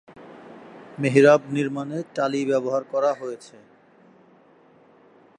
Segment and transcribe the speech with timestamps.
[0.99, 3.55] মিহরাব নির্মাণে টালি ব্যবহার করা হয়েছে।